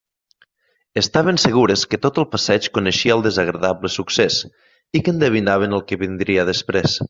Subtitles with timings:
[1.01, 4.41] Estaven segures que tot el passeig coneixia el desagradable succés,
[4.99, 6.99] i que endevinaven el que vindria després.